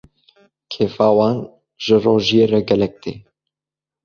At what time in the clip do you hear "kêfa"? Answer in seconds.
0.71-1.07